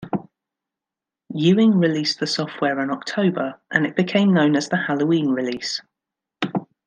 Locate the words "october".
2.89-3.61